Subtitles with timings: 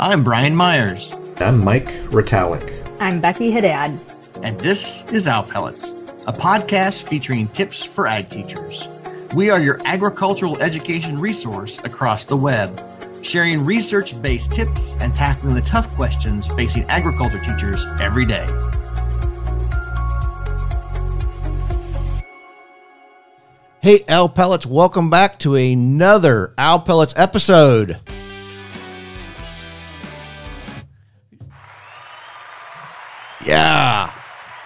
[0.00, 1.12] I'm Brian Myers.
[1.38, 2.96] I'm Mike Retallick.
[3.00, 3.98] I'm Becky Haddad.
[4.44, 5.88] And this is Owl Pellets,
[6.28, 8.86] a podcast featuring tips for ag teachers.
[9.34, 12.80] We are your agricultural education resource across the web,
[13.22, 18.46] sharing research based tips and tackling the tough questions facing agriculture teachers every day.
[23.80, 27.98] Hey, Owl Pellets, welcome back to another Owl Pellets episode.
[33.48, 34.12] Yeah,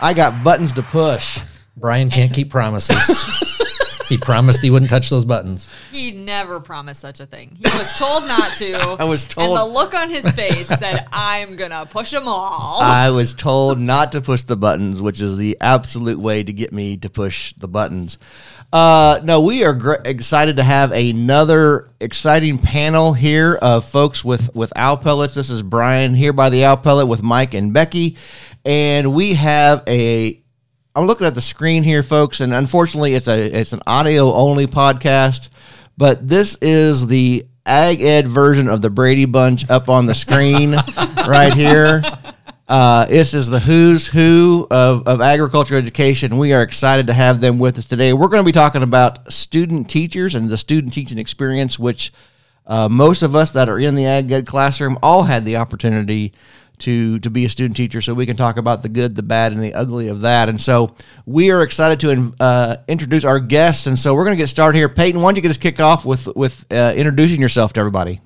[0.00, 1.38] I got buttons to push.
[1.76, 3.24] Brian can't keep promises.
[4.12, 5.70] he promised he wouldn't touch those buttons.
[5.90, 7.56] He never promised such a thing.
[7.56, 8.72] He was told not to.
[9.00, 12.28] I was told- And the look on his face said, I'm going to push them
[12.28, 12.78] all.
[12.82, 16.72] I was told not to push the buttons, which is the absolute way to get
[16.72, 18.18] me to push the buttons.
[18.72, 24.54] Uh, no, we are gr- excited to have another exciting panel here of folks with
[24.54, 25.34] with owl pellets.
[25.34, 28.16] This is Brian here by the owl pellet with Mike and Becky,
[28.64, 30.41] and we have a.
[30.94, 34.66] I'm looking at the screen here, folks, and unfortunately, it's a it's an audio only
[34.66, 35.48] podcast,
[35.96, 40.72] but this is the Ag Ed version of the Brady Bunch up on the screen
[41.26, 42.02] right here.
[42.68, 46.36] Uh, this is the who's who of, of agriculture education.
[46.36, 48.12] We are excited to have them with us today.
[48.12, 52.12] We're going to be talking about student teachers and the student teaching experience, which
[52.66, 56.34] uh, most of us that are in the ag ed classroom all had the opportunity
[56.82, 58.00] to to be a student teacher.
[58.00, 60.48] So we can talk about the good, the bad, and the ugly of that.
[60.48, 60.94] And so
[61.26, 63.86] we are excited to uh, introduce our guests.
[63.86, 64.88] And so we're going to get started here.
[64.88, 68.20] Peyton, why don't you get us kick off with with uh, introducing yourself to everybody?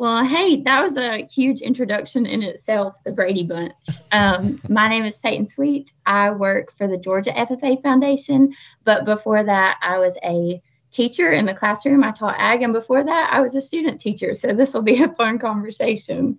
[0.00, 3.74] Well, hey, that was a huge introduction in itself, the Brady Bunch.
[4.12, 5.92] Um, my name is Peyton Sweet.
[6.06, 8.54] I work for the Georgia FFA Foundation,
[8.84, 12.02] but before that, I was a teacher in the classroom.
[12.02, 14.34] I taught ag, and before that, I was a student teacher.
[14.34, 16.38] So this will be a fun conversation.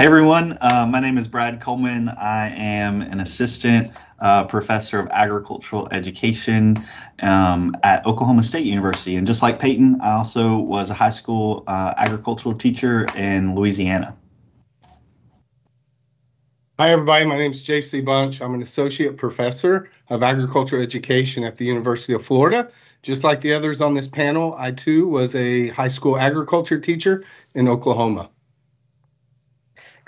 [0.00, 2.08] Hey everyone, uh, my name is Brad Coleman.
[2.08, 6.82] I am an assistant uh, professor of agricultural education
[7.20, 9.16] um, at Oklahoma State University.
[9.16, 14.16] And just like Peyton, I also was a high school uh, agricultural teacher in Louisiana.
[16.78, 17.26] Hi, everybody.
[17.26, 18.40] My name is JC Bunch.
[18.40, 22.70] I'm an associate professor of agricultural education at the University of Florida.
[23.02, 27.22] Just like the others on this panel, I too was a high school agriculture teacher
[27.54, 28.30] in Oklahoma.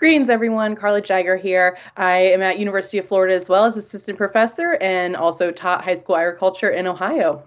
[0.02, 0.74] Greetings, everyone.
[0.74, 1.78] Carla Jagger here.
[1.96, 5.94] I am at University of Florida as well as assistant professor and also taught high
[5.94, 7.44] school agriculture in Ohio.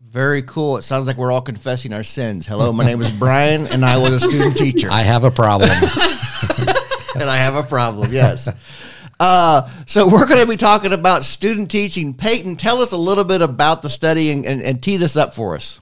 [0.00, 0.78] Very cool.
[0.78, 2.44] It sounds like we're all confessing our sins.
[2.44, 4.88] Hello, my name is Brian, and I was a student teacher.
[4.90, 5.70] I have a problem.
[7.14, 8.08] and I have a problem.
[8.10, 8.48] Yes.
[9.20, 12.14] Uh, so we're going to be talking about student teaching.
[12.14, 15.34] Peyton, tell us a little bit about the study and, and, and tee this up
[15.34, 15.78] for us.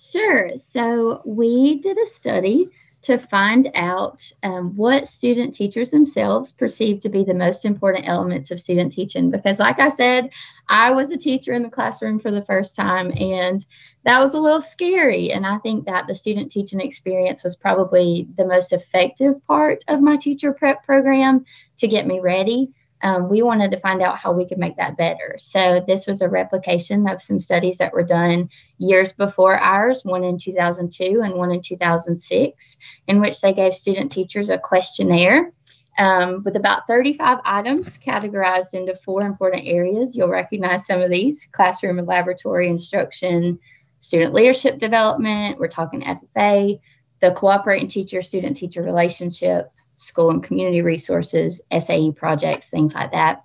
[0.00, 0.48] Sure.
[0.56, 2.70] So we did a study
[3.08, 8.50] to find out um, what student teachers themselves perceive to be the most important elements
[8.50, 9.30] of student teaching.
[9.30, 10.30] Because, like I said,
[10.68, 13.64] I was a teacher in the classroom for the first time, and
[14.04, 15.32] that was a little scary.
[15.32, 20.02] And I think that the student teaching experience was probably the most effective part of
[20.02, 21.46] my teacher prep program
[21.78, 24.96] to get me ready um, we wanted to find out how we could make that
[24.96, 25.36] better.
[25.38, 30.24] So, this was a replication of some studies that were done years before ours, one
[30.24, 32.76] in 2002 and one in 2006,
[33.06, 35.52] in which they gave student teachers a questionnaire
[35.98, 40.16] um, with about 35 items categorized into four important areas.
[40.16, 43.58] You'll recognize some of these classroom and laboratory instruction,
[43.98, 46.80] student leadership development, we're talking FFA,
[47.20, 53.44] the cooperating teacher student teacher relationship school and community resources, SAE projects, things like that.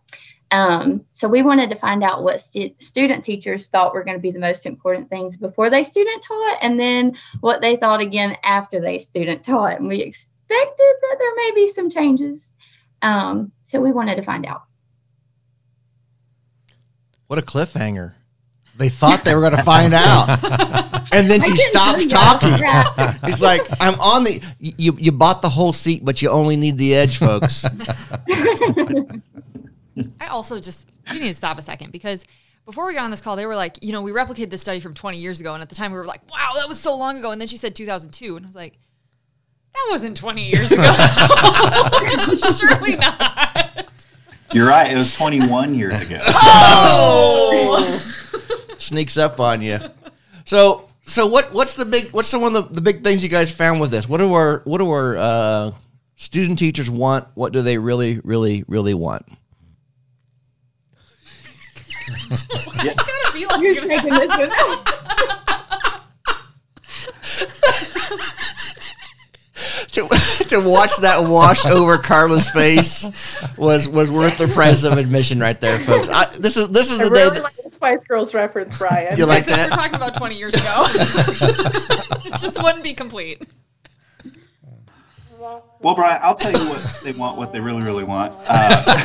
[0.51, 4.21] Um, so we wanted to find out what stu- student teachers thought were going to
[4.21, 8.37] be the most important things before they student taught, and then what they thought again
[8.43, 9.79] after they student taught.
[9.79, 12.53] And we expected that there may be some changes.
[13.01, 14.63] Um, so we wanted to find out.
[17.27, 18.13] What a cliffhanger.
[18.75, 20.29] They thought they were going to find out.
[21.13, 22.53] and then she stops talking.
[23.29, 26.77] He's like, I'm on the you you bought the whole seat, but you only need
[26.77, 27.65] the edge, folks.
[30.19, 32.25] I also just, you need to stop a second because
[32.65, 34.79] before we got on this call, they were like, you know, we replicated this study
[34.79, 35.53] from 20 years ago.
[35.53, 37.31] And at the time we were like, wow, that was so long ago.
[37.31, 38.37] And then she said 2002.
[38.37, 38.79] And I was like,
[39.73, 40.81] that wasn't 20 years ago.
[42.59, 43.91] Surely not.
[44.51, 44.91] You're right.
[44.91, 46.19] It was 21 years ago.
[46.23, 47.99] Oh!
[48.83, 49.79] Sneaks up on you.
[50.45, 53.49] So so what what's the big what's some of the, the big things you guys
[53.49, 54.09] found with this?
[54.09, 55.71] What do our what do our uh,
[56.17, 57.29] student teachers want?
[57.33, 59.25] What do they really really really want?
[62.09, 64.79] It's gotta be like You're taking this one.
[69.93, 70.07] to,
[70.49, 73.05] to watch that wash over Carla's face
[73.57, 76.09] was was worth the price of admission right there, folks.
[76.09, 77.23] I, this is this is I the day.
[77.23, 79.17] really That, like the Spice Girls reference, Brian.
[79.17, 79.69] You like that?
[79.69, 83.45] we're talking about 20 years ago, it just wouldn't be complete.
[85.37, 88.33] Well, Brian, I'll tell you what they want, what they really, really want.
[88.47, 88.99] Uh,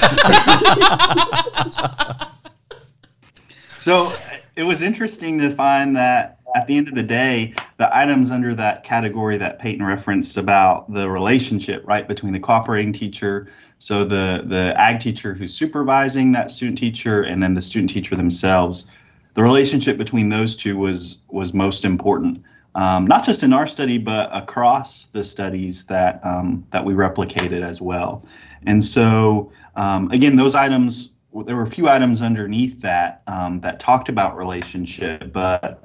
[3.79, 4.13] so
[4.55, 8.55] it was interesting to find that at the end of the day, the items under
[8.55, 13.49] that category that Peyton referenced about the relationship, right, between the cooperating teacher,
[13.79, 18.17] so the the ag teacher who's supervising that student teacher, and then the student teacher
[18.17, 18.91] themselves,
[19.35, 22.45] the relationship between those two was was most important
[22.79, 27.63] um, not just in our study, but across the studies that um, that we replicated
[27.63, 28.25] as well.
[28.67, 31.13] And so, um, again, those items
[31.45, 35.85] there were a few items underneath that um, that talked about relationship, but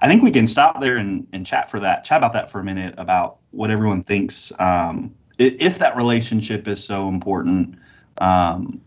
[0.00, 2.60] I think we can stop there and, and chat for that, chat about that for
[2.60, 7.76] a minute about what everyone thinks um, if that relationship is so important.
[8.20, 8.80] Um,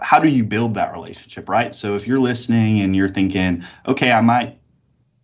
[0.00, 1.74] how do you build that relationship, right?
[1.74, 4.58] So if you're listening and you're thinking, okay, I might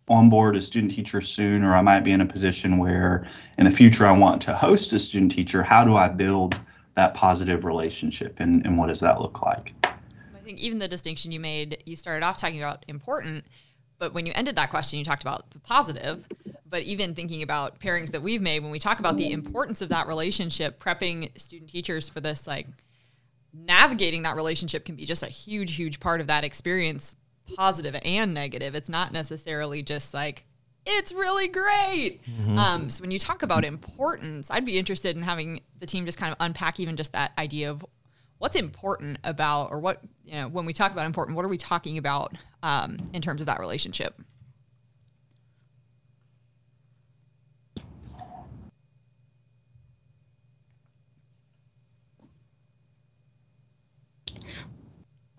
[0.09, 3.27] onboard a student teacher soon, or I might be in a position where
[3.59, 5.63] in the future I want to host a student teacher.
[5.63, 6.59] How do I build
[6.97, 9.73] that positive relationship and, and what does that look like?
[9.85, 13.45] I think even the distinction you made, you started off talking about important,
[13.99, 16.27] but when you ended that question, you talked about the positive.
[16.71, 19.89] But even thinking about pairings that we've made, when we talk about the importance of
[19.89, 22.69] that relationship, prepping student teachers for this, like
[23.53, 27.17] navigating that relationship can be just a huge, huge part of that experience,
[27.57, 28.77] positive and negative.
[28.77, 30.47] It's not necessarily just like,
[30.87, 32.21] it's really great.
[32.57, 36.19] Um, so when you talk about importance, I'd be interested in having the team just
[36.19, 37.85] kind of unpack even just that idea of
[38.39, 41.59] what's important about, or what, you know, when we talk about important, what are we
[41.59, 44.15] talking about um, in terms of that relationship?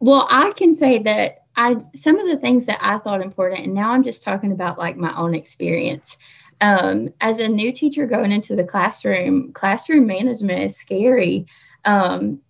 [0.02, 3.76] Well, I can say that I some of the things that I thought important, and
[3.76, 6.18] now I'm just talking about like my own experience.
[6.60, 11.46] Um, as a new teacher going into the classroom, classroom management is scary.
[11.86, 12.42] Um,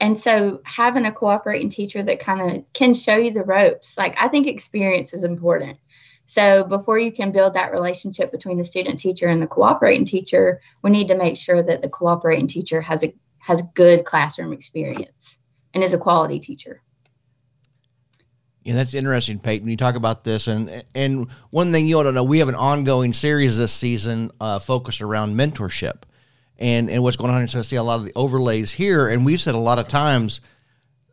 [0.00, 4.16] and so having a cooperating teacher that kind of can show you the ropes, like
[4.20, 5.78] I think experience is important.
[6.24, 10.60] So before you can build that relationship between the student teacher and the cooperating teacher,
[10.82, 15.38] we need to make sure that the cooperating teacher has a has good classroom experience
[15.72, 16.82] and is a quality teacher.
[18.66, 19.68] Yeah, that's interesting, Peyton.
[19.68, 22.56] You talk about this, and and one thing you ought to know, we have an
[22.56, 26.02] ongoing series this season uh, focused around mentorship,
[26.58, 27.46] and and what's going on.
[27.46, 29.86] So I see a lot of the overlays here, and we've said a lot of
[29.86, 30.40] times,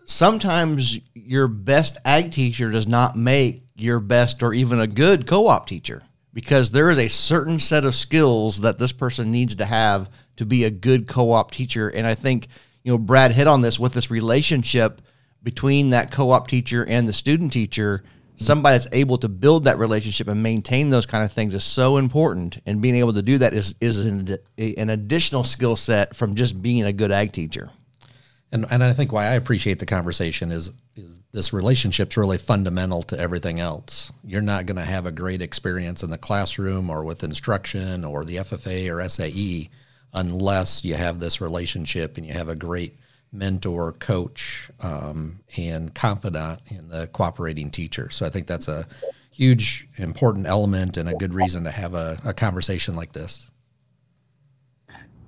[0.05, 5.67] sometimes your best ag teacher does not make your best or even a good co-op
[5.67, 6.01] teacher
[6.33, 10.45] because there is a certain set of skills that this person needs to have to
[10.47, 12.47] be a good co-op teacher, and I think
[12.81, 15.03] you know Brad hit on this with this relationship
[15.43, 18.43] between that co-op teacher and the student teacher mm-hmm.
[18.43, 21.97] somebody that's able to build that relationship and maintain those kind of things is so
[21.97, 22.57] important.
[22.65, 26.61] And being able to do that is is an, an additional skill set from just
[26.61, 27.69] being a good ag teacher.
[28.51, 33.01] And and I think why I appreciate the conversation is is this relationship's really fundamental
[33.03, 34.11] to everything else.
[34.23, 38.23] You're not going to have a great experience in the classroom or with instruction or
[38.23, 39.71] the FFA or SAE
[40.13, 42.95] unless you have this relationship and you have a great
[43.33, 48.09] mentor, coach, um, and confidant in the cooperating teacher.
[48.09, 48.87] So I think that's a
[49.31, 53.49] huge, important element and a good reason to have a, a conversation like this.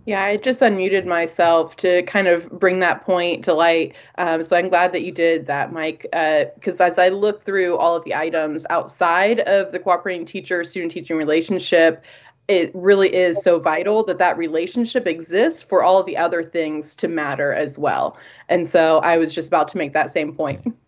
[0.06, 3.96] Yeah, I just unmuted myself to kind of bring that point to light.
[4.20, 7.96] Um, so I'm glad that you did that, Mike, because as I look through all
[7.96, 12.04] of the items outside of the cooperating teacher student teaching relationship,
[12.48, 17.08] it really is so vital that that relationship exists for all the other things to
[17.08, 18.18] matter as well.
[18.50, 20.62] And so I was just about to make that same point.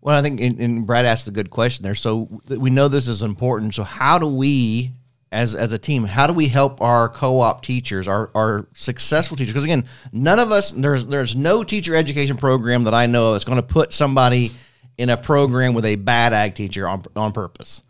[0.00, 3.22] well i think and, brad asked a good question there so we know this is
[3.22, 4.92] important so how do we
[5.32, 9.52] as as a team how do we help our co-op teachers our our successful teachers
[9.52, 13.34] because again none of us there's there's no teacher education program that i know of
[13.34, 14.50] that's going to put somebody
[14.98, 17.82] in a program with a bad ag teacher on on purpose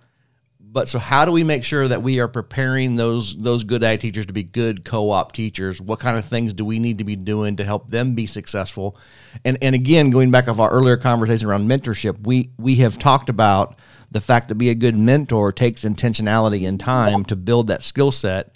[0.72, 4.00] but so how do we make sure that we are preparing those those good ag
[4.00, 5.80] teachers to be good co-op teachers?
[5.80, 8.96] What kind of things do we need to be doing to help them be successful?
[9.44, 13.28] And and again going back of our earlier conversation around mentorship we we have talked
[13.28, 13.78] about
[14.12, 18.12] the fact to be a good mentor takes intentionality and time to build that skill
[18.12, 18.54] set.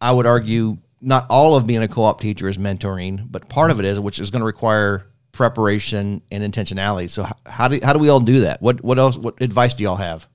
[0.00, 3.78] I would argue not all of being a co-op teacher is mentoring but part of
[3.78, 7.08] it is which is going to require preparation and intentionality.
[7.08, 8.60] So h- how do how do we all do that?
[8.60, 10.28] What what else what advice do y'all have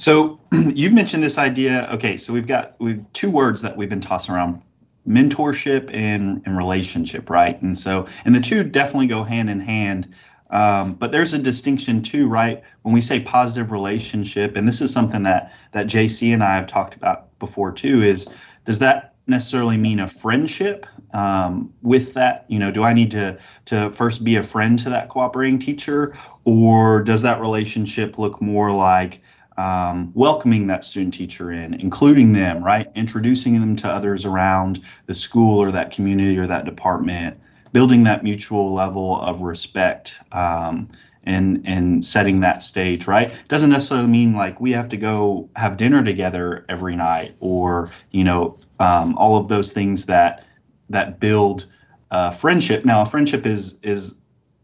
[0.00, 1.86] So you've mentioned this idea.
[1.92, 4.62] Okay, so we've got we've two words that we've been tossing around:
[5.06, 7.60] mentorship and, and relationship, right?
[7.60, 10.14] And so, and the two definitely go hand in hand.
[10.48, 12.62] Um, but there's a distinction too, right?
[12.80, 16.66] When we say positive relationship, and this is something that that JC and I have
[16.66, 18.26] talked about before too, is
[18.64, 22.46] does that necessarily mean a friendship um, with that?
[22.48, 26.16] You know, do I need to to first be a friend to that cooperating teacher,
[26.46, 29.20] or does that relationship look more like
[29.60, 32.90] um, welcoming that student teacher in, including them, right?
[32.94, 37.38] Introducing them to others around the school or that community or that department,
[37.70, 40.88] building that mutual level of respect um,
[41.24, 43.34] and and setting that stage, right?
[43.48, 48.24] Doesn't necessarily mean like we have to go have dinner together every night or you
[48.24, 50.46] know um, all of those things that
[50.88, 51.66] that build
[52.10, 52.86] uh, friendship.
[52.86, 54.14] Now, friendship is is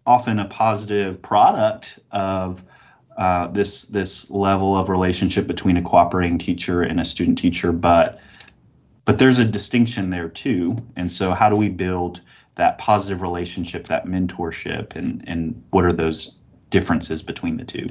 [0.07, 2.65] often a positive product of
[3.17, 8.21] uh, this this level of relationship between a cooperating teacher and a student teacher, but
[9.05, 10.77] but there's a distinction there too.
[10.97, 12.21] And so, how do we build
[12.57, 16.37] that positive relationship, that mentorship, and and what are those
[16.71, 17.87] differences between the two?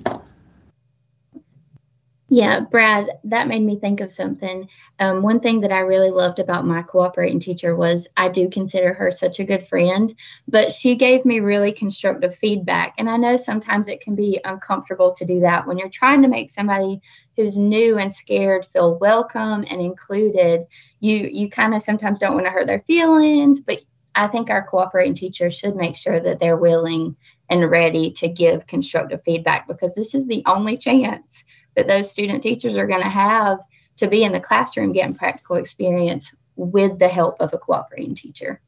[2.28, 4.68] Yeah, Brad, that made me think of something.
[5.00, 8.96] Um, one thing that I really loved about my cooperating teacher was I do consider
[8.96, 10.12] her such a good friend,
[10.48, 12.96] but she gave me really constructive feedback.
[12.98, 16.28] And I know sometimes it can be uncomfortable to do that when you're trying to
[16.28, 17.02] make somebody
[17.36, 20.66] who's new and scared feel welcome and included.
[21.00, 23.78] You you kind of sometimes don't want to hurt their feelings, but
[24.16, 27.18] I think our cooperating teachers should make sure that they're willing
[27.50, 31.44] and ready to give constructive feedback because this is the only chance
[31.76, 33.60] that those student teachers are going to have
[33.98, 38.62] to be in the classroom getting practical experience with the help of a cooperating teacher.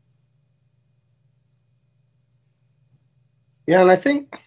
[3.65, 4.39] Yeah, and I think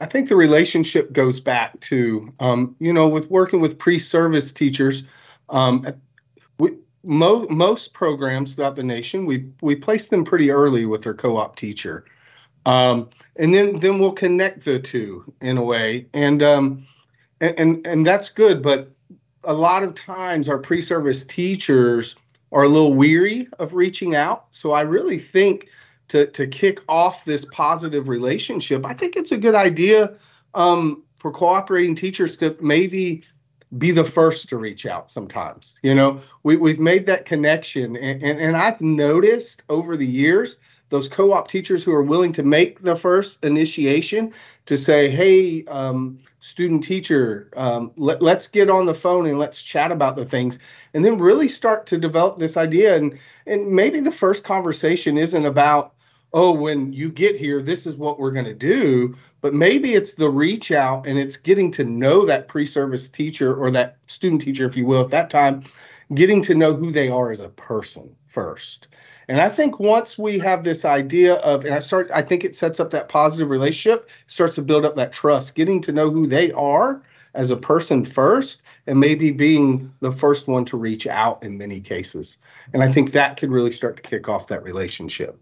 [0.00, 5.04] I think the relationship goes back to um, you know with working with pre-service teachers.
[5.48, 5.84] Um,
[6.58, 6.72] we,
[7.04, 11.56] mo- most programs throughout the nation, we we place them pretty early with their co-op
[11.56, 12.06] teacher,
[12.64, 16.06] um, and then then we'll connect the two in a way.
[16.14, 16.86] And um,
[17.40, 18.90] and, and that's good but
[19.44, 22.16] a lot of times our pre-service teachers
[22.52, 24.46] are a little weary of reaching out.
[24.50, 25.68] So i really think
[26.08, 30.14] to to kick off this positive relationship i think it's a good idea
[30.54, 33.22] um, for cooperating teachers to maybe
[33.78, 36.20] be the first to reach out sometimes you know?
[36.44, 40.56] We, we've made that connection and, and, and i've noticed over the years
[40.88, 44.32] those co-op teachers who are willing to make the first initiation
[44.66, 49.62] to say hey um, student teacher um, let, let's get on the phone and let's
[49.62, 50.58] chat about the things
[50.94, 52.96] and then really start to develop this idea.
[52.96, 55.92] And and maybe the first conversation isn't about
[56.32, 60.14] oh when you get here this is what we're going to do but maybe it's
[60.14, 64.66] the reach out and it's getting to know that pre-service teacher or that student teacher
[64.66, 65.62] if you will at that time
[66.14, 68.88] getting to know who they are as a person first
[69.28, 72.54] and I think once we have this idea of, and I start, I think it
[72.54, 76.26] sets up that positive relationship, starts to build up that trust, getting to know who
[76.26, 77.02] they are
[77.34, 81.80] as a person first, and maybe being the first one to reach out in many
[81.80, 82.38] cases.
[82.72, 85.38] And I think that could really start to kick off that relationship.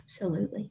[0.00, 0.70] Absolutely.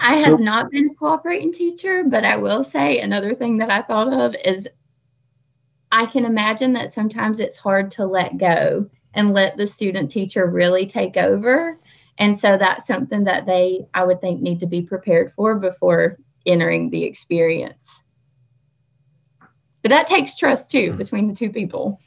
[0.00, 3.82] I have not been a cooperating teacher, but I will say another thing that I
[3.82, 4.68] thought of is
[5.92, 10.46] I can imagine that sometimes it's hard to let go and let the student teacher
[10.46, 11.78] really take over.
[12.18, 16.16] And so that's something that they, I would think, need to be prepared for before
[16.44, 18.04] entering the experience.
[19.82, 20.96] But that takes trust too mm-hmm.
[20.96, 22.00] between the two people.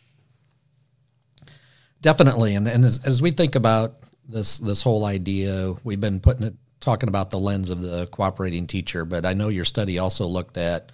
[2.02, 6.44] Definitely, and and as, as we think about this this whole idea, we've been putting
[6.44, 10.26] it talking about the lens of the cooperating teacher, but I know your study also
[10.26, 10.92] looked at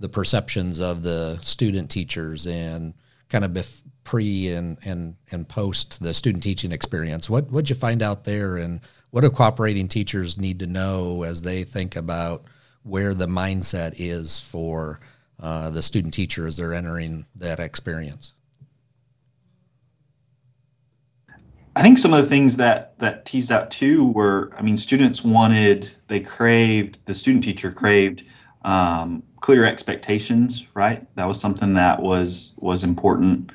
[0.00, 2.94] the perceptions of the student teachers and
[3.28, 7.30] kind of bef- pre and, and, and post the student teaching experience.
[7.30, 8.80] What what'd you find out there, and
[9.10, 12.44] what do cooperating teachers need to know as they think about
[12.82, 15.00] where the mindset is for
[15.38, 18.32] uh, the student teacher as they're entering that experience?
[21.76, 25.22] I think some of the things that that teased out too were, I mean, students
[25.22, 28.24] wanted, they craved, the student teacher craved
[28.62, 31.06] um, clear expectations, right?
[31.16, 33.52] That was something that was was important.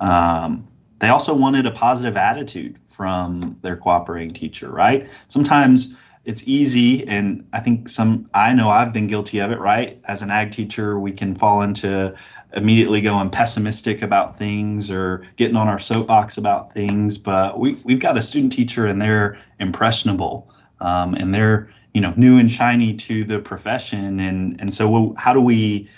[0.00, 0.66] Um,
[0.98, 5.08] they also wanted a positive attitude from their cooperating teacher, right?
[5.28, 5.94] Sometimes
[6.24, 10.00] it's easy, and I think some, I know I've been guilty of it, right?
[10.06, 12.14] As an ag teacher, we can fall into
[12.54, 18.00] immediately going pessimistic about things or getting on our soapbox about things, but we, we've
[18.00, 22.92] got a student teacher and they're impressionable um, and they're you know new and shiny
[22.92, 25.88] to the profession and and so how do we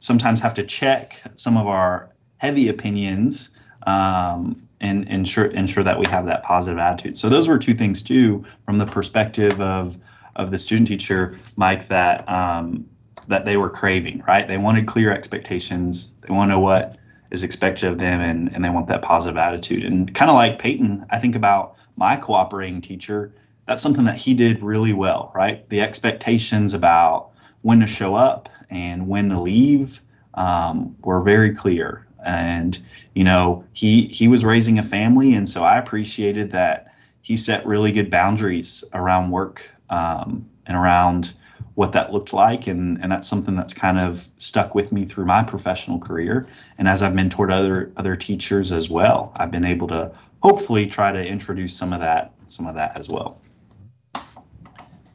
[0.00, 3.50] sometimes have to check some of our heavy opinions
[3.86, 7.16] um, and ensure ensure that we have that positive attitude.
[7.16, 9.96] So those were two things too, from the perspective of
[10.36, 12.84] of the student teacher, Mike, that um,
[13.28, 14.24] that they were craving.
[14.26, 16.12] Right, they wanted clear expectations.
[16.26, 16.96] They want to know what
[17.30, 19.84] is expected of them, and and they want that positive attitude.
[19.84, 23.32] And kind of like Peyton, I think about my cooperating teacher.
[23.66, 25.32] That's something that he did really well.
[25.34, 27.30] Right, the expectations about
[27.62, 30.00] when to show up and when to leave
[30.34, 32.06] um, were very clear.
[32.24, 32.78] And
[33.14, 36.92] you know he he was raising a family and so i appreciated that
[37.22, 41.32] he set really good boundaries around work um, and around
[41.74, 42.66] what that looked like.
[42.66, 46.46] And and that's something that's kind of stuck with me through my professional career.
[46.78, 51.12] And as i've mentored other other teachers as well i've been able to hopefully try
[51.12, 53.40] to introduce some of that some of that as well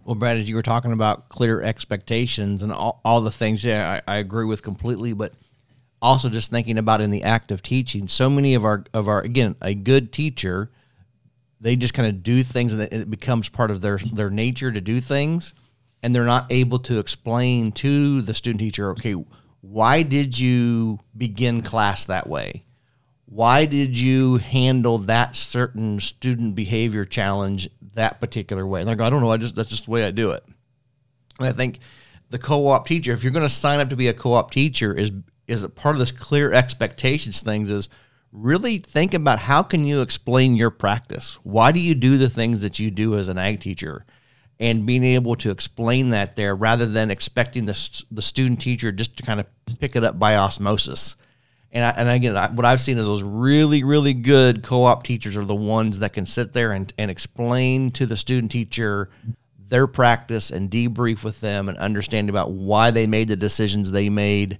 [0.06, 4.02] well, Brad, as you were talking about clear expectations and all, all the things, yeah,
[4.08, 5.14] I, I agree with completely.
[5.14, 5.34] But
[6.02, 9.22] also just thinking about in the act of teaching so many of our of our
[9.22, 10.72] again a good teacher
[11.62, 14.82] they just kind of do things and it becomes part of their their nature to
[14.82, 15.54] do things
[16.02, 19.14] and they're not able to explain to the student teacher okay
[19.62, 22.64] why did you begin class that way
[23.30, 28.84] why did you handle that certain student behavior challenge that particular way?
[28.84, 29.32] Like i don't know.
[29.32, 30.44] I just that's just the way i do it.
[31.38, 31.80] And i think
[32.32, 35.12] the co-op teacher if you're going to sign up to be a co-op teacher is
[35.48, 37.88] is a part of this clear expectations things is
[38.32, 41.40] really think about how can you explain your practice?
[41.44, 44.06] Why do you do the things that you do as an ag teacher?
[44.60, 49.18] And being able to explain that there rather than expecting the, the student teacher just
[49.18, 49.48] to kind of
[49.80, 51.16] pick it up by osmosis
[51.72, 55.38] and, I, and again I, what i've seen is those really really good co-op teachers
[55.38, 59.10] are the ones that can sit there and, and explain to the student teacher
[59.70, 64.10] their practice and debrief with them and understand about why they made the decisions they
[64.10, 64.60] made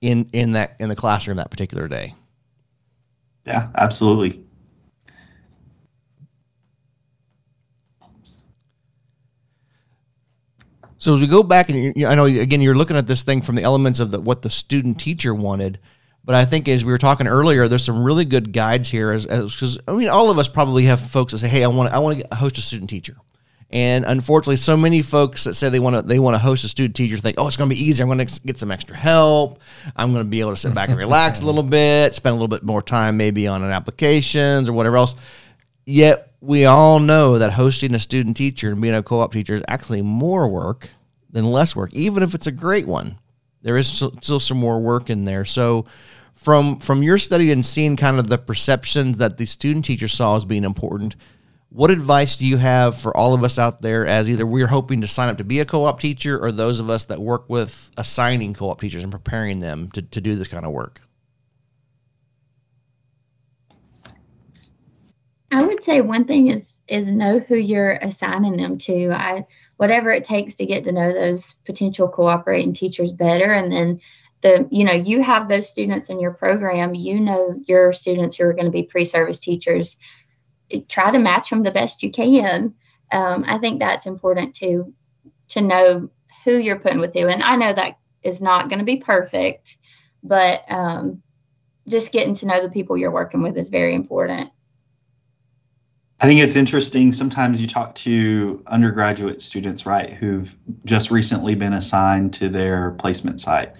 [0.00, 2.14] in in that in the classroom that particular day.
[3.46, 4.42] Yeah, absolutely.
[10.98, 13.42] So as we go back, and you, I know again you're looking at this thing
[13.42, 15.78] from the elements of the, what the student teacher wanted,
[16.26, 19.12] but I think as we were talking earlier, there's some really good guides here.
[19.12, 21.92] As because I mean, all of us probably have folks that say, "Hey, I want
[21.92, 23.16] I want to host a student teacher,"
[23.70, 26.68] And unfortunately, so many folks that say they want to they want to host a
[26.68, 28.00] student teacher think, oh, it's going to be easy.
[28.00, 29.60] I'm going to get some extra help.
[29.96, 32.36] I'm going to be able to sit back and relax a little bit, spend a
[32.36, 35.16] little bit more time maybe on an applications or whatever else.
[35.84, 39.62] Yet we all know that hosting a student teacher and being a co-op teacher is
[39.66, 40.90] actually more work
[41.30, 43.18] than less work, even if it's a great one.
[43.62, 45.44] There is still some more work in there.
[45.44, 45.86] So
[46.46, 50.36] from from your study and seeing kind of the perceptions that the student teacher saw
[50.36, 51.16] as being important–
[51.76, 55.02] what advice do you have for all of us out there as either we're hoping
[55.02, 57.90] to sign up to be a co-op teacher or those of us that work with
[57.98, 61.02] assigning co-op teachers and preparing them to, to do this kind of work?
[65.50, 69.10] I would say one thing is is know who you're assigning them to.
[69.10, 74.00] I whatever it takes to get to know those potential cooperating teachers better and then
[74.42, 78.44] the you know you have those students in your program you know your students who
[78.44, 79.98] are going to be pre-service teachers
[80.88, 82.74] try to match them the best you can.
[83.12, 84.92] Um, I think that's important to
[85.48, 86.10] to know
[86.44, 87.28] who you're putting with you.
[87.28, 89.76] And I know that is not going to be perfect,
[90.22, 91.22] but um,
[91.88, 94.50] just getting to know the people you're working with is very important.
[96.18, 97.12] I think it's interesting.
[97.12, 103.40] Sometimes you talk to undergraduate students, right, who've just recently been assigned to their placement
[103.40, 103.74] site.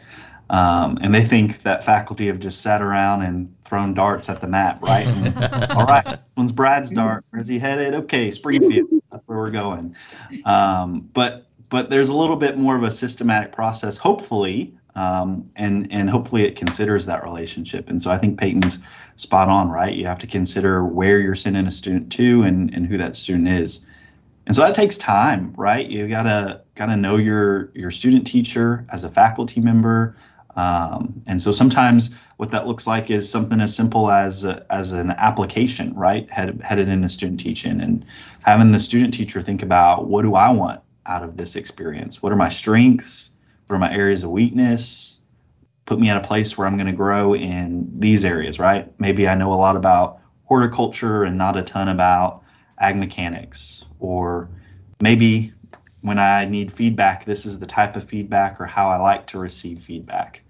[0.49, 4.47] Um, and they think that faculty have just sat around and thrown darts at the
[4.47, 5.07] map, right?
[5.07, 7.25] And, all right, this one's Brad's dart.
[7.31, 7.95] Where's he headed?
[7.95, 8.89] Okay, Springfield.
[9.11, 9.97] That's where we're going.
[10.45, 15.91] Um, but but there's a little bit more of a systematic process, hopefully, um, and
[15.93, 17.89] and hopefully it considers that relationship.
[17.89, 18.79] And so I think Peyton's
[19.17, 19.95] spot on, right?
[19.95, 23.49] You have to consider where you're sending a student to and and who that student
[23.49, 23.85] is.
[24.47, 25.87] And so that takes time, right?
[25.87, 30.17] You gotta gotta know your your student teacher as a faculty member.
[30.57, 34.93] Um, and so sometimes what that looks like is something as simple as a, as
[34.93, 36.31] an application, right?
[36.31, 38.05] Head, headed into student teaching and
[38.45, 42.23] having the student teacher think about what do I want out of this experience?
[42.23, 43.31] What are my strengths?
[43.67, 45.19] What are my areas of weakness?
[45.85, 48.93] Put me at a place where I'm going to grow in these areas, right?
[48.99, 52.43] Maybe I know a lot about horticulture and not a ton about
[52.79, 54.49] ag mechanics, or
[55.01, 55.53] maybe
[56.01, 59.39] when I need feedback, this is the type of feedback or how I like to
[59.39, 60.43] receive feedback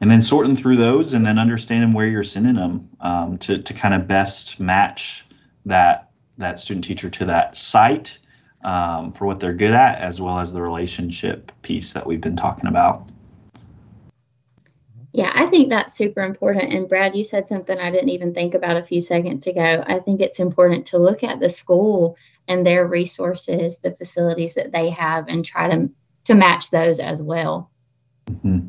[0.00, 3.74] and then sorting through those and then understanding where you're sending them um, to, to
[3.74, 5.24] kind of best match
[5.66, 8.18] that that student teacher to that site
[8.62, 12.36] um, for what they're good at, as well as the relationship piece that we've been
[12.36, 13.10] talking about.
[15.12, 16.72] Yeah, I think that's super important.
[16.72, 19.82] And Brad, you said something I didn't even think about a few seconds ago.
[19.84, 24.70] I think it's important to look at the school and their resources, the facilities that
[24.70, 25.90] they have, and try to
[26.24, 27.70] to match those as well.
[28.26, 28.68] Mm-hmm.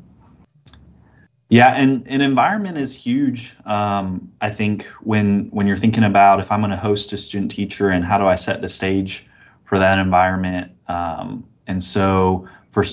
[1.49, 3.55] Yeah, and an environment is huge.
[3.65, 7.49] Um, I think when when you're thinking about if I'm going to host a student
[7.51, 9.27] teacher and how do I set the stage
[9.65, 12.85] for that environment, um, and so for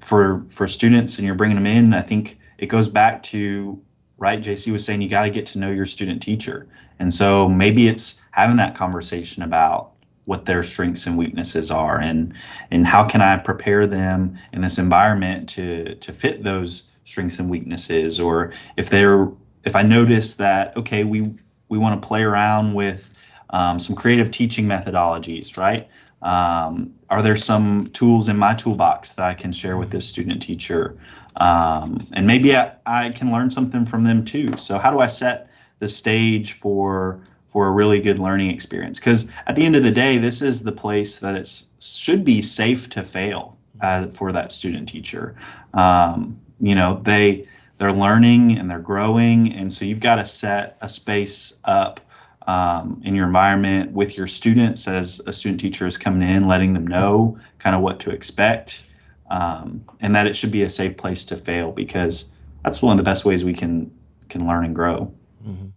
[0.00, 3.80] for for students and you're bringing them in, I think it goes back to
[4.18, 4.40] right.
[4.40, 6.66] JC was saying you got to get to know your student teacher,
[6.98, 9.92] and so maybe it's having that conversation about
[10.24, 12.36] what their strengths and weaknesses are and
[12.72, 17.50] and how can I prepare them in this environment to to fit those strengths and
[17.50, 19.28] weaknesses or if they're
[19.64, 21.34] if I notice that okay we
[21.68, 23.10] we want to play around with
[23.50, 25.88] um, some creative teaching methodologies right
[26.22, 30.40] um, are there some tools in my toolbox that I can share with this student
[30.40, 30.96] teacher
[31.36, 35.08] um, and maybe I, I can learn something from them too so how do I
[35.08, 37.20] set the stage for
[37.50, 39.00] for a really good learning experience.
[39.00, 42.40] Because at the end of the day, this is the place that it should be
[42.40, 45.34] safe to fail uh, for that student teacher.
[45.74, 50.76] Um, you know, they they're learning and they're growing, and so you've got to set
[50.80, 52.00] a space up
[52.46, 56.72] um, in your environment with your students as a student teacher is coming in, letting
[56.74, 58.84] them know kind of what to expect,
[59.30, 62.32] um, and that it should be a safe place to fail because
[62.64, 63.90] that's one of the best ways we can
[64.28, 65.12] can learn and grow.
[65.46, 65.68] Mm-hmm.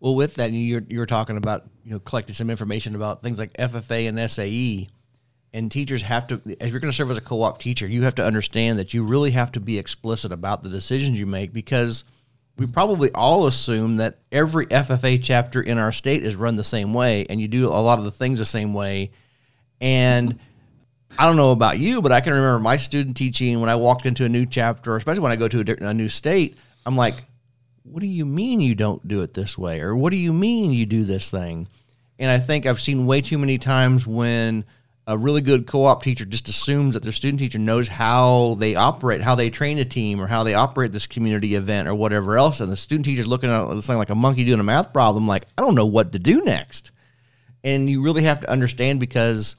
[0.00, 3.52] Well, with that, you're you're talking about you know collecting some information about things like
[3.54, 4.88] FFA and SAE,
[5.52, 6.40] and teachers have to.
[6.44, 9.04] If you're going to serve as a co-op teacher, you have to understand that you
[9.04, 12.04] really have to be explicit about the decisions you make because
[12.56, 16.92] we probably all assume that every FFA chapter in our state is run the same
[16.92, 19.10] way, and you do a lot of the things the same way,
[19.80, 20.38] and.
[21.18, 24.04] I don't know about you, but I can remember my student teaching when I walked
[24.04, 26.56] into a new chapter, especially when I go to a, a new state.
[26.84, 27.14] I'm like,
[27.82, 29.80] what do you mean you don't do it this way?
[29.80, 31.68] Or what do you mean you do this thing?
[32.18, 34.64] And I think I've seen way too many times when
[35.08, 39.22] a really good co-op teacher just assumes that their student teacher knows how they operate,
[39.22, 42.60] how they train a team, or how they operate this community event or whatever else,
[42.60, 45.26] and the student teacher's looking at this thing like a monkey doing a math problem,
[45.26, 46.90] like I don't know what to do next.
[47.64, 49.56] And you really have to understand because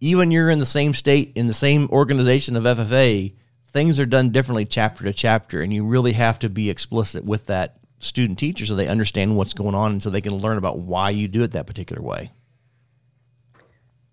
[0.00, 3.34] even you're in the same state in the same organization of FFA,
[3.66, 7.44] things are done differently chapter to chapter, and you really have to be explicit with
[7.46, 10.78] that student teacher so they understand what's going on and so they can learn about
[10.78, 12.30] why you do it that particular way.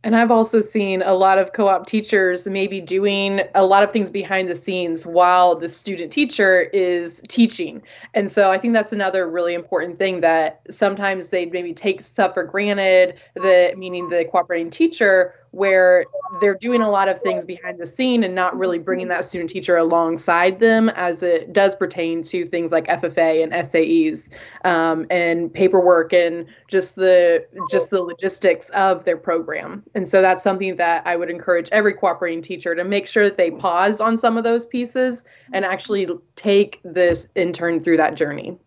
[0.06, 3.92] And I've also seen a lot of co op teachers maybe doing a lot of
[3.92, 7.82] things behind the scenes while the student teacher is teaching.
[8.14, 12.36] And so I think that's another really important thing that sometimes they maybe take stuff
[12.36, 16.04] for granted, the meaning the cooperating teacher where
[16.42, 19.50] they're doing a lot of things behind the scene and not really bringing that student
[19.50, 24.30] teacher alongside them as it does pertain to things like FFA and SAEs
[24.66, 29.82] um, and paperwork and just the just the logistics of their program.
[29.96, 33.38] And so that's something that I would encourage every cooperating teacher to make sure that
[33.38, 38.60] they pause on some of those pieces and actually take this intern through that journey.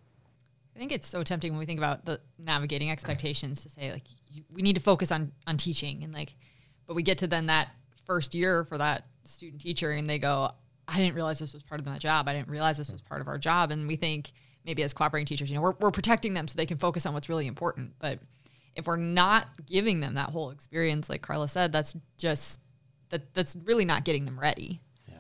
[0.74, 4.04] I think it's so tempting when we think about the navigating expectations to say like
[4.50, 6.34] we need to focus on on teaching and like
[6.88, 7.68] but we get to then that
[8.06, 10.50] first year for that student teacher and they go,
[10.88, 12.28] I didn't realize this was part of my job.
[12.28, 13.70] I didn't realize this was part of our job.
[13.70, 14.32] And we think
[14.64, 17.12] maybe as cooperating teachers, you know, we're, we're protecting them so they can focus on
[17.12, 17.92] what's really important.
[17.98, 18.18] But
[18.74, 22.60] if we're not giving them that whole experience, like Carla said, that's just
[23.10, 24.80] that that's really not getting them ready.
[25.06, 25.14] Yeah.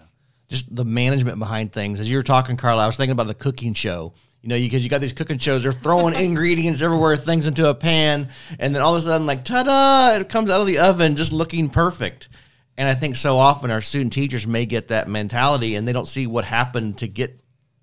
[0.48, 2.00] Just the management behind things.
[2.00, 4.14] As you were talking, Carla, I was thinking about the cooking show.
[4.42, 7.68] You know, because you, you got these cooking shows, they're throwing ingredients everywhere, things into
[7.68, 10.66] a pan, and then all of a sudden, like, ta da, it comes out of
[10.66, 12.28] the oven just looking perfect.
[12.76, 16.06] And I think so often our student teachers may get that mentality and they don't
[16.06, 17.40] see what happened to get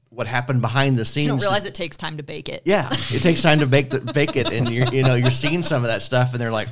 [0.10, 1.26] what happened behind the scenes.
[1.26, 2.62] You don't realize it takes time to bake it.
[2.66, 5.62] Yeah, it takes time to bake the bake it, and you're you know you're seeing
[5.62, 6.70] some of that stuff, and they're like,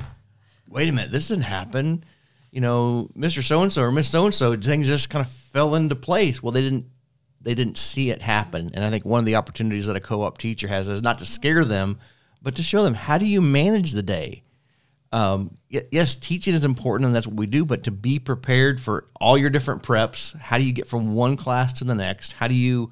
[0.68, 2.04] "Wait a minute, this didn't happen."
[2.50, 5.30] You know, Mister So and So or Miss So and So, things just kind of
[5.30, 6.42] fell into place.
[6.42, 6.86] Well, they didn't
[7.44, 8.70] they didn't see it happen.
[8.74, 11.26] And I think one of the opportunities that a co-op teacher has is not to
[11.26, 11.98] scare them,
[12.42, 14.42] but to show them how do you manage the day.
[15.12, 17.64] Um, yes, teaching is important, and that's what we do.
[17.64, 21.36] But to be prepared for all your different preps, how do you get from one
[21.36, 22.32] class to the next?
[22.32, 22.90] How do you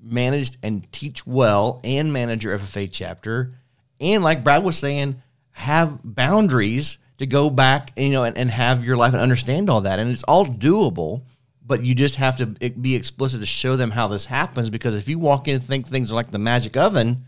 [0.00, 3.52] manage and teach well and manage your FFA chapter?
[4.00, 8.84] And like Brad was saying, have boundaries to go back, you know, and, and have
[8.84, 9.98] your life and understand all that.
[9.98, 11.22] And it's all doable
[11.68, 15.06] but you just have to be explicit to show them how this happens because if
[15.06, 17.26] you walk in and think things are like the magic oven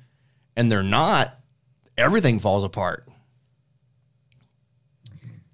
[0.57, 1.39] and they're not,
[1.97, 3.07] everything falls apart.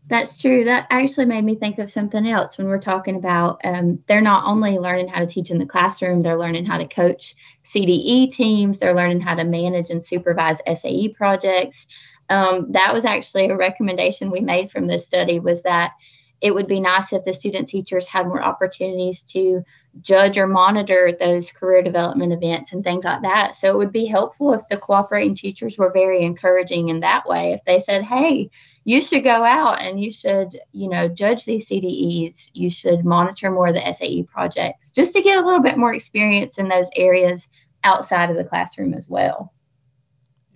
[0.09, 0.63] That's true.
[0.65, 4.45] That actually made me think of something else when we're talking about um, they're not
[4.47, 8.79] only learning how to teach in the classroom, they're learning how to coach CDE teams,
[8.79, 11.89] they're learning how to manage and supervise SAE projects.
[12.29, 15.93] Um, that was actually a recommendation we made from this study was that
[16.41, 19.65] it would be nice if the student teachers had more opportunities to
[20.03, 23.57] judge or monitor those career development events and things like that.
[23.57, 27.53] So it would be helpful if the cooperating teachers were very encouraging in that way.
[27.53, 28.51] If they said, hey,
[28.85, 33.51] you should go out and you should, you know, judge these CDEs, you should monitor
[33.51, 36.91] more of the SAE projects just to get a little bit more experience in those
[36.95, 37.49] areas
[37.83, 39.53] outside of the classroom as well.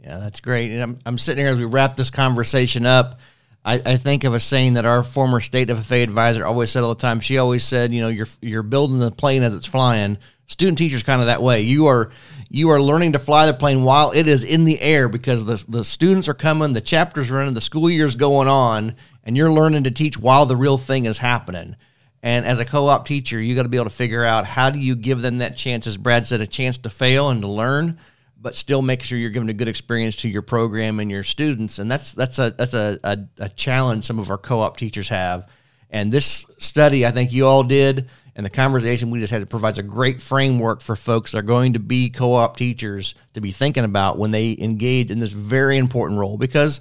[0.02, 0.70] Yeah, that's great.
[0.72, 3.20] And I'm, I'm sitting here as we wrap this conversation up.
[3.64, 6.94] I, I think of a saying that our former state FFA advisor always said all
[6.94, 7.20] the time.
[7.20, 10.18] She always said, you know, you're you're building the plane as it's flying.
[10.46, 11.60] Student teachers kind of that way.
[11.60, 12.10] You are
[12.48, 15.62] you are learning to fly the plane while it is in the air because the
[15.68, 19.36] the students are coming, the chapters are running, the school year is going on, and
[19.36, 21.76] you're learning to teach while the real thing is happening.
[22.22, 24.78] And as a co-op teacher, you got to be able to figure out how do
[24.78, 27.98] you give them that chance, as Brad said, a chance to fail and to learn
[28.40, 31.78] but still make sure you're giving a good experience to your program and your students.
[31.78, 35.48] And that's that's a that's a, a, a challenge some of our co-op teachers have.
[35.90, 39.78] And this study, I think you all did, and the conversation we just had provides
[39.78, 43.84] a great framework for folks that are going to be co-op teachers to be thinking
[43.84, 46.80] about when they engage in this very important role because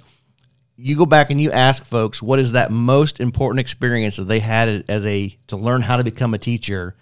[0.76, 4.40] you go back and you ask folks what is that most important experience that they
[4.40, 6.96] had as a to learn how to become a teacher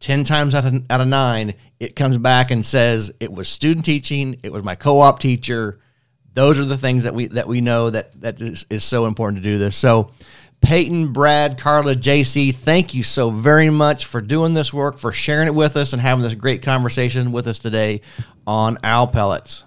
[0.00, 3.84] 10 times out of, out of nine, it comes back and says it was student
[3.84, 5.80] teaching, it was my co-op teacher.
[6.34, 9.42] Those are the things that we that we know that that is, is so important
[9.42, 9.74] to do this.
[9.76, 10.12] So
[10.60, 15.46] Peyton, Brad, Carla, JC, thank you so very much for doing this work, for sharing
[15.46, 18.00] it with us and having this great conversation with us today
[18.46, 19.64] on Owl Pellets.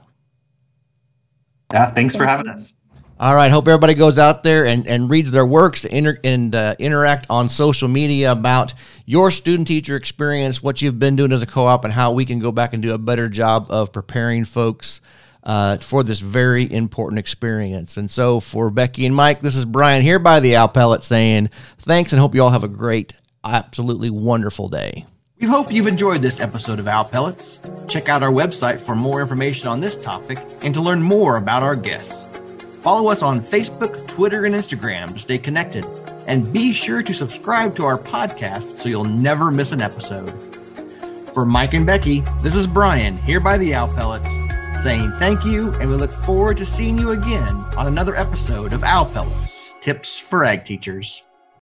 [1.73, 2.73] Yeah, thanks for having us.
[3.21, 3.51] All right.
[3.51, 7.49] Hope everybody goes out there and, and reads their works inter- and uh, interact on
[7.49, 8.73] social media about
[9.05, 12.23] your student teacher experience, what you've been doing as a co op, and how we
[12.23, 15.01] can go back and do a better job of preparing folks
[15.43, 17.97] uh, for this very important experience.
[17.97, 22.13] And so for Becky and Mike, this is Brian here by the Owl saying thanks
[22.13, 25.05] and hope you all have a great, absolutely wonderful day.
[25.41, 27.59] We hope you've enjoyed this episode of Owl Pellets.
[27.89, 31.63] Check out our website for more information on this topic and to learn more about
[31.63, 32.38] our guests.
[32.81, 35.85] Follow us on Facebook, Twitter, and Instagram to stay connected.
[36.27, 40.29] And be sure to subscribe to our podcast so you'll never miss an episode.
[41.33, 44.31] For Mike and Becky, this is Brian here by the Owl Pellets
[44.81, 48.83] saying thank you, and we look forward to seeing you again on another episode of
[48.83, 51.23] Owl Pellets Tips for Ag Teachers.